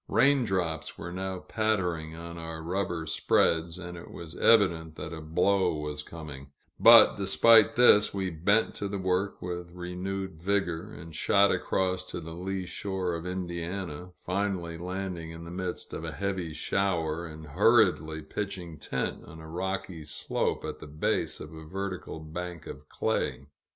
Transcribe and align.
Rain 0.07 0.45
drops 0.45 0.97
were 0.97 1.11
now 1.11 1.37
pattering 1.37 2.15
on 2.15 2.35
our 2.39 2.63
rubber 2.63 3.05
spreads, 3.05 3.77
and 3.77 3.95
it 3.95 4.09
was 4.09 4.35
evident 4.35 4.95
that 4.95 5.13
a 5.13 5.21
blow 5.21 5.75
was 5.75 6.01
coming; 6.01 6.47
but 6.79 7.17
despite 7.17 7.75
this, 7.75 8.11
we 8.11 8.31
bent 8.31 8.73
to 8.73 8.87
the 8.87 8.97
work 8.97 9.43
with 9.43 9.69
renewed 9.71 10.41
vigor, 10.41 10.91
and 10.91 11.15
shot 11.15 11.51
across 11.51 12.03
to 12.05 12.19
the 12.19 12.33
lee 12.33 12.65
shore 12.65 13.13
of 13.13 13.27
Indiana 13.27 14.09
finally 14.17 14.75
landing 14.75 15.29
in 15.29 15.43
the 15.45 15.51
midst 15.51 15.93
of 15.93 16.03
a 16.03 16.11
heavy 16.13 16.51
shower, 16.51 17.27
and 17.27 17.45
hurriedly 17.45 18.23
pitching 18.23 18.79
tent 18.79 19.23
on 19.25 19.39
a 19.39 19.47
rocky 19.47 20.03
slope 20.03 20.65
at 20.65 20.79
the 20.79 20.87
base 20.87 21.39
of 21.39 21.53
a 21.53 21.63
vertical 21.63 22.19
bank 22.19 22.65
of 22.65 22.89
clay. 22.89 23.45